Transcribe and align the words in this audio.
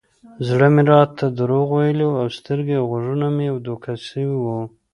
زړه 0.47 0.67
مې 0.73 0.83
راته 0.91 1.25
دروغ 1.39 1.67
ويلي 1.75 2.05
و 2.09 2.15
سترګې 2.37 2.75
او 2.77 2.85
غوږونه 2.91 3.27
مې 3.35 3.47
دوکه 3.67 3.91
سوي 4.07 4.37
وو. 4.43 4.59